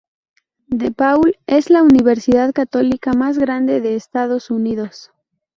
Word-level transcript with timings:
DePaul 0.71 1.37
es 1.45 1.69
la 1.69 1.83
universidad 1.83 2.53
católica 2.53 3.13
más 3.13 3.37
grande 3.37 3.81
de 3.81 3.93
Estados 3.93 4.49
Unidos. 4.49 5.11